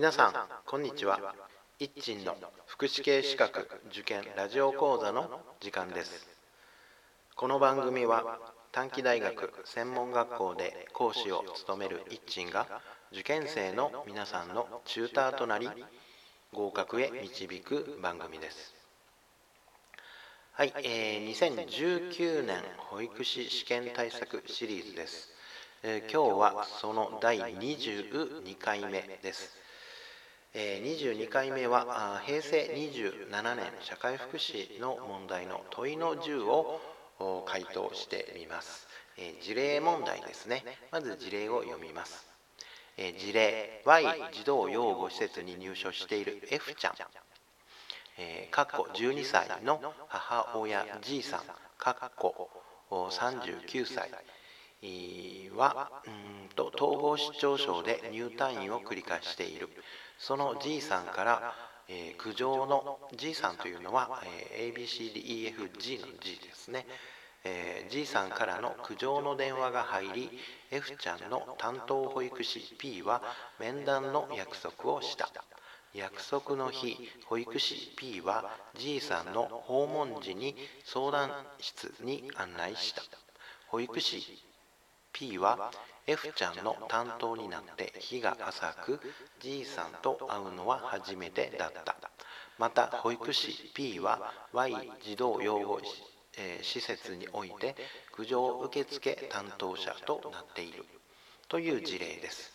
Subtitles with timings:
[0.00, 0.32] 皆さん
[0.64, 1.20] こんにちは。
[1.78, 2.34] 一鎮の
[2.64, 6.26] 福祉系資格受験ラジオ講座の時間です。
[7.36, 8.38] この番組は
[8.72, 12.80] 短期大学専門学校で講師を務める一鎮が
[13.12, 15.68] 受験生の皆さんのチューターとなり
[16.54, 18.74] 合格へ導く番組です。
[20.52, 22.56] はい、えー、2019年
[22.88, 25.28] 保育士試験対策シリーズです。
[25.82, 29.60] えー、今日はその第22回目です。
[30.54, 36.80] 22回目は平成27年社会福祉の問題の問いの10を
[37.46, 38.88] 回答してみます、
[39.42, 40.64] 事例問題ですね。
[40.90, 42.26] まず事例を読みます、
[42.96, 46.94] 事例 Y 児童養護施設に入所している F ちゃん。
[48.18, 51.40] えー、かっこ12歳の母親 G さん。
[51.78, 52.50] かっこ
[52.90, 54.10] 39歳。
[55.54, 59.68] はうんと統合失調症で入退院を繰り返している。
[60.20, 61.54] その G さんから、
[61.88, 66.86] えー、苦情の G さんというのは、えー、ABCDEFG の G ですね、
[67.42, 70.30] えー、G さんからの苦情の電話が入り
[70.70, 73.22] F ちゃんの担当保育士 P は
[73.58, 75.30] 面談の約束をした。
[75.94, 78.44] 約束の日保育士 P は
[78.76, 83.02] G さんの訪問時に相談室に案内した。
[83.68, 84.49] 保育士
[85.12, 85.70] P は
[86.06, 89.00] F ちゃんの担当になって日が浅く
[89.40, 91.96] G さんと会うのは初めてだった。
[92.58, 95.80] また保育士 P は Y 児童養護
[96.62, 97.74] 施設において
[98.12, 100.84] 苦情受付担当者となっている。
[101.48, 102.52] という事例です。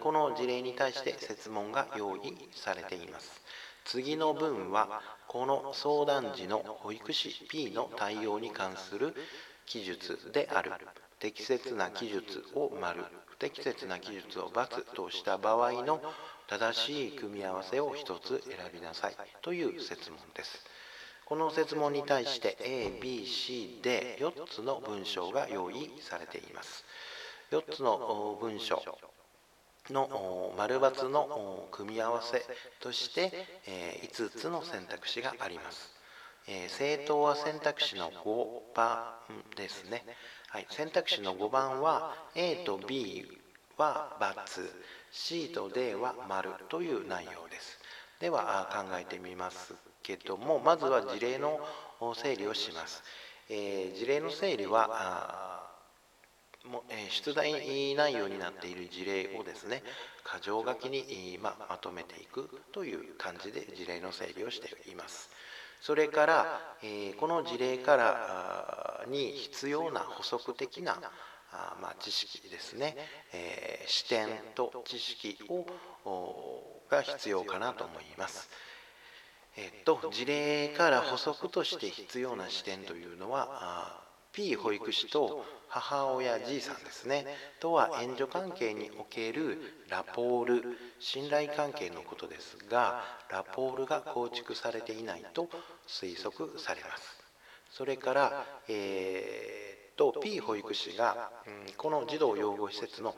[0.00, 3.42] この事例に対して設問が用意されています。
[3.84, 9.14] 次の文はこの相談時の保育士 P の対応に関する
[9.66, 10.72] 記述である。
[11.18, 16.00] 適切な記述を丸不適切な記述を×とした場合の
[16.48, 20.64] 正しい組み合わせを1つ選びなさいという設問です。
[21.24, 26.84] この設問に対して A、B、C で4つの文章が用意されています。
[27.50, 28.82] 4つの文章
[29.90, 32.44] の丸×の組み合わせ
[32.80, 33.46] として
[34.12, 35.92] 5つの選択肢があります。
[36.68, 39.12] 正答は選択肢の5番
[39.54, 40.04] ですね。
[40.50, 43.26] はい、選択肢の5番は A と B
[43.76, 44.70] は×、
[45.12, 47.78] C と D は丸という内容です。
[48.18, 51.60] では考えてみますけども、まずは事例の
[52.14, 53.02] 整理をします。
[53.50, 55.68] えー、事例の整理は
[56.64, 59.82] も、え、出題内容になっている事例をですね、
[60.24, 65.30] 箇条書きに、ままとめていくという感じで事例の整理をしています。
[65.80, 71.00] それから、えこの事例からに必要な補足的な
[71.50, 72.94] あまあ、知識ですね、
[73.32, 75.64] えー、視点と知識を
[76.90, 78.48] が必要かなと思います。
[79.56, 84.02] えっと事例から補足として必要な視点というのは
[84.32, 87.26] P 保育士と母親 G さんですね
[87.60, 89.58] とは援助関係における
[89.88, 95.48] ラポール信頼関係のことですがラポールが構築されていないと
[95.86, 97.18] 推測されます。
[97.70, 103.14] それから、えー、と P 保育士が、うん、この児童養護施設の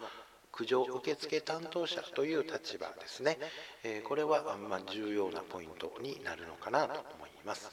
[0.53, 3.39] 苦情受付担当者という立場ですね、
[3.84, 7.71] えー、これは、ま、重要なポイントになるのかなと思います。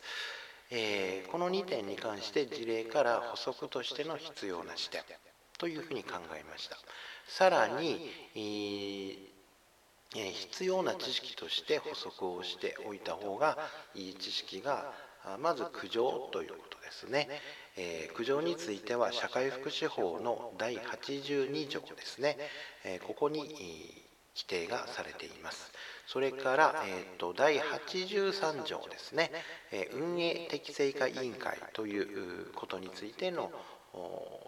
[0.70, 5.02] えー、この2点に関して事例から補足としての必要な視点。
[5.58, 6.78] というふうに考えました。
[7.28, 13.58] さらに、えー、必要な知識として補足をしておいた方が
[13.96, 14.94] いい知識が
[15.42, 17.28] まず苦情ということですね、
[17.76, 22.38] えー、苦情については社会福祉法の第82条ですね、
[22.86, 24.07] えここに
[24.38, 25.72] 規定がされています。
[26.06, 29.32] それから、えーと、第83条ですね、
[29.72, 33.52] え運営適正化委員会ということについての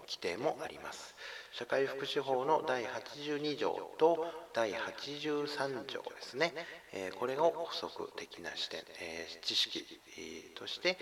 [0.07, 1.15] 規定もあります。
[1.51, 6.53] 社会福祉法の第82条と第83条ですね、
[6.94, 9.83] えこれを補足的な視点、え知識
[10.56, 10.97] として、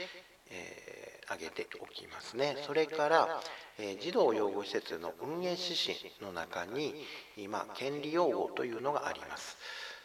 [0.52, 2.58] えー、げておきますね。
[2.66, 3.42] それから、
[3.78, 6.94] えー、児童養護施設の運営指針の中に
[7.38, 9.58] 今権利擁護というのがあります。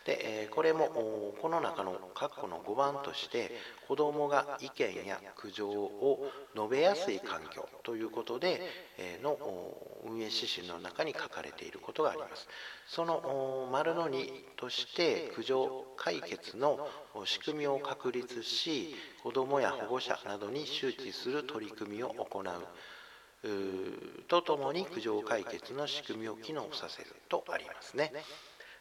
[0.04, 3.52] でこれもこの中の括弧の5番として
[3.86, 8.60] 子どもが意見や苦情を述べやすい環境ということで
[9.22, 9.38] の
[10.04, 12.48] 運営指針の中に書かれていることがあります
[12.86, 16.88] その丸の2として苦情解決の
[17.24, 22.44] 仕組みを確立し子どもや保護者などに周知する取り組みを行う
[24.28, 28.12] とともに苦情解決の仕組みを機能させるとありますね。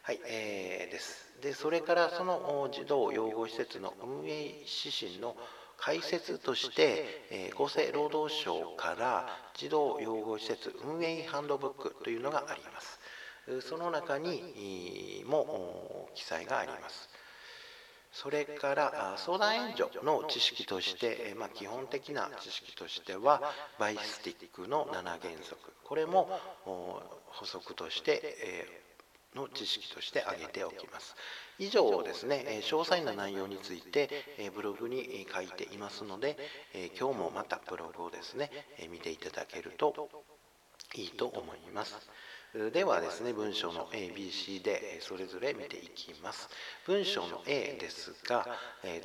[0.02, 1.32] はい、えー、です。
[1.42, 5.36] でそれからその児童養護施設の運営指針の
[5.84, 13.00] 解説として、え厚生労働省から児童養護施設運営ハンドブックというのがあります。
[13.68, 17.08] その中にも記載があります。
[18.12, 23.42] それから相談援助の知識として、まあ、基本的な知識としては
[23.80, 25.58] バイスティックの7原則。
[25.82, 26.30] これも
[26.64, 28.68] 補足として、
[29.34, 31.14] の知識として挙げておきます。
[31.58, 34.10] 以上ですね、詳細な内容について
[34.54, 36.36] ブログに書いていますので、
[36.98, 38.50] 今日もまたブログをですね、
[38.90, 40.08] 見ていただけると
[40.94, 41.96] いいと思います。
[42.54, 46.50] ではですね文章の ABC でそれぞれ見ていきます。
[46.86, 48.46] 文章の A ですが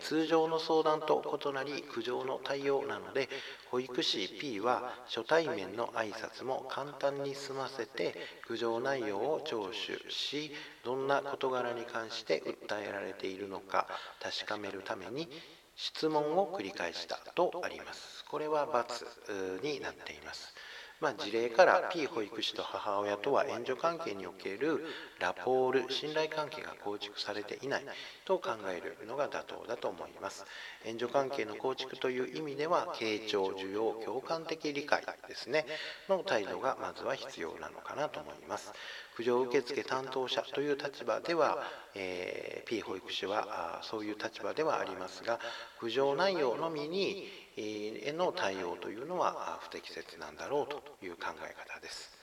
[0.02, 3.30] 通常の相談と異なり苦情の対応なので
[3.72, 8.16] 保育士 P は初対面の挨拶も簡単に済ませて
[8.46, 9.74] 苦情内容を聴取
[10.10, 10.52] し
[10.84, 13.88] どんな事柄に関して訴えられているのか
[14.22, 15.30] 確かめるために
[15.78, 18.26] 質問を繰り返したとあります。
[18.30, 20.54] これは×になっています
[21.00, 24.84] まあ、事例から P 保育士と母親とは援助関係における
[25.20, 27.84] ラポール信頼関係が構築されていない
[28.26, 30.46] と考えるのが妥当だと思います。
[30.86, 35.66] 援助関係の構築という意味では傾聴需要共感的理解ですね。
[36.10, 38.74] の態度がまずは必要なのかなと思います。
[39.16, 41.58] 苦情受付担当者という立場では、
[41.96, 45.40] えー、P 保育士はそういう立場ではありますが
[45.80, 47.28] 苦情内容のみに
[47.58, 52.17] への対応というのは不適切なんだろうという考え方です。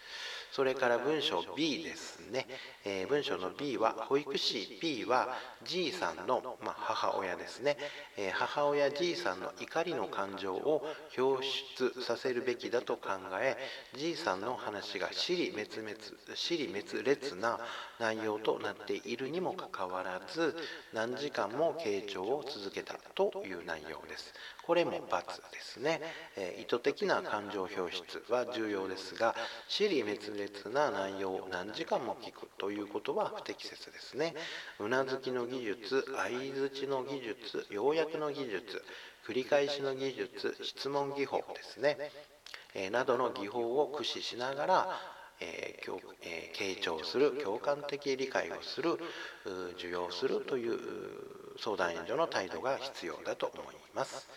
[0.55, 2.47] それから文章 B ですね、
[2.85, 5.31] えー、文章の B は保育士 P は
[5.65, 7.77] G さんの、まあ、母親ですね、
[8.17, 10.87] えー、母親 G さんの怒りの感情を
[11.19, 11.45] 表
[11.77, 13.09] 出させるべきだと考
[13.43, 13.57] え
[13.97, 15.97] G さんの話が尻滅滅
[16.37, 17.59] 尻滅裂な
[17.99, 20.55] 内容となっているにもかかわらず
[20.93, 24.33] 何時間も傾聴を続けたという内容です。
[24.65, 24.97] これも×
[25.53, 26.01] ですね、
[26.37, 29.35] えー、意図的な感情表出は重要ですが
[29.69, 34.35] 尻滅裂な内容を何時間も聞くということは不適切ですね
[34.79, 38.83] うなずきの技術相づちの技術要約の技術
[39.27, 41.97] 繰り返しの技術質問技法ですね、
[42.75, 44.89] えー、などの技法を駆使しながら
[45.41, 48.99] えーえー、傾聴する共感的理解をする
[49.77, 50.79] 受容するという
[51.59, 54.29] 相談援助の態度が必要だと思います。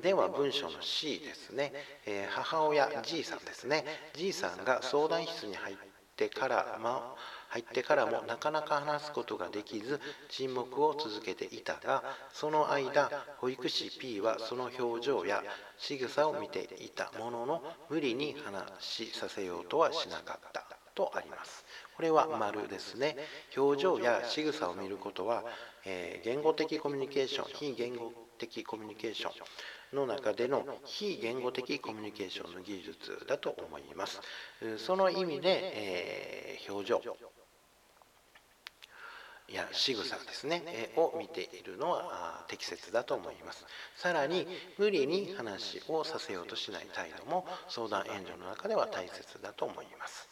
[0.00, 1.72] では文章の C ですね、
[2.06, 3.84] えー、母親 G さんですね。
[4.14, 5.76] G さんが相談室に入っ
[6.16, 7.16] てから、ま、
[7.48, 15.42] 入ってからもなかなか話すことができず沈黙を続けていたがその間保育士 P はその表情や
[15.78, 20.64] 仕草を見ていたものの無理に話しさせようとはしなかった
[20.94, 21.64] とあります。
[21.96, 23.16] これは丸ですね。
[23.56, 25.42] 表情や仕草を見ることは、
[25.84, 28.12] えー、言語的コミュニケーション非言語
[28.46, 29.30] 的コミュニケーショ
[29.92, 34.20] ンの中での非言語的コミュニケーションの技術だと思います。
[34.78, 37.02] その意味で、えー、表情
[39.48, 43.66] や仕草ですね、えを見ているのは適切だと思います。
[43.96, 44.46] さらに
[44.78, 50.31] 無理に話をさせようとしない態度も相談援助の中では大切だと思います。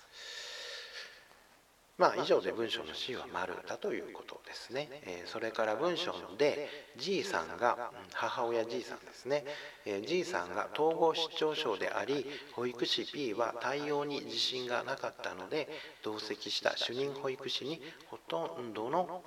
[2.01, 4.89] まあ、以上で文章の C は丸だということですね。
[5.05, 9.45] えそれから文章ので G さんが母親 G さんですね。
[9.85, 15.69] え G さんが統合失調症であり保育士 P は対応に自信がなかったので
[16.03, 19.23] 同席した主任保育士にほとんどの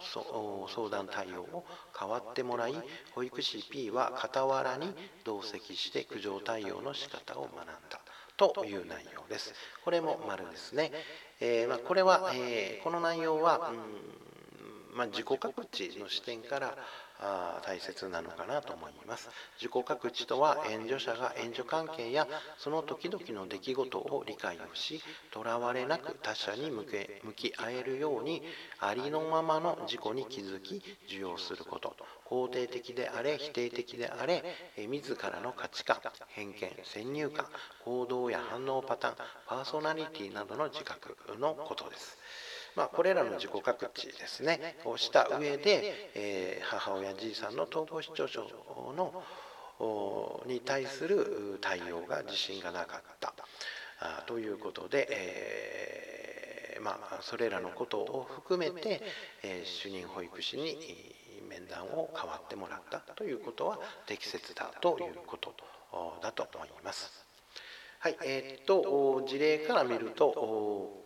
[0.68, 1.66] 相談対応を
[1.96, 2.74] 代わってもらい
[3.14, 4.92] 保育士 P は傍らに
[5.24, 8.03] 同席して苦情対応の仕方を学んだ。
[8.38, 9.54] という内容です。
[9.84, 10.92] これも丸ですね。
[11.40, 16.78] えー、まあ、これは、えー、この内容は、うんまあ、自己各地の視点から
[17.20, 22.28] あ大切なのかなと思います自己覚知とは援助者が援助関係や
[22.58, 25.02] その時々の出来事を理解をし
[25.32, 28.42] とらわれなく他者に向け向き合えるように
[28.80, 34.44] ありのままの自己に気づき受容すること肯定的であれ否定的であれ
[34.78, 35.98] 自らの価値観
[36.30, 37.46] 偏見先入観
[37.84, 39.16] 行動や反応パターン
[39.48, 42.18] パーソナリティなどの自覚のことです。
[42.76, 44.78] まあ、これらの自己覚知ですね。
[44.86, 48.42] をした上で、えー、母親じいさんの統合失調症
[48.96, 49.24] の
[50.46, 53.34] に対する対応が自信がなかった。
[54.00, 59.02] あということで、えー、まあ、それらのことを含めて、
[59.44, 60.78] えー、主任保育士に
[61.48, 63.00] 面談を代わってもらった。
[63.00, 65.54] ということは適切だということ。
[66.22, 67.12] だと思います。
[68.00, 71.04] はい、えー、っと事例から見ると、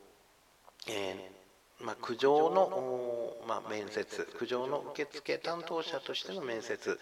[0.88, 1.37] えー
[1.80, 7.00] まあ、苦情の、まあ、面接苦情の受付担当者としての面接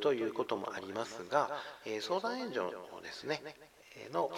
[0.00, 1.50] ということもありますが、
[1.84, 2.70] えー、相談援助の
[3.02, 3.42] ですね
[4.12, 4.30] の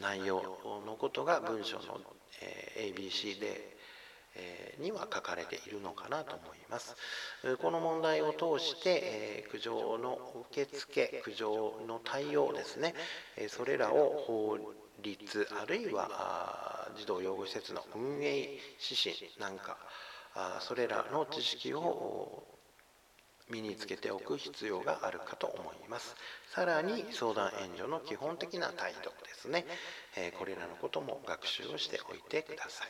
[0.00, 0.42] 内容
[0.86, 2.00] のことが文章の、
[2.42, 3.82] えー、ABC で
[4.34, 6.96] えには書かれているのかなと思います。
[7.60, 10.18] この問題を通して、え苦情の
[10.50, 12.94] 受付苦情の対応ですね、
[13.36, 14.58] えそれらを法
[15.00, 19.76] 律あるいは児童養護施設の運営指針なんか
[20.60, 22.44] それらの知識を
[23.50, 26.16] 身につけておく必要があるかと思います。
[26.54, 29.66] さらに相談援助の基本的な態度ですね、
[30.16, 32.88] えこれらのことも学習をしておいてください。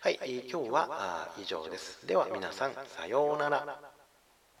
[0.00, 2.06] はい、今日は以上です。
[2.06, 3.97] では皆さんさようなら。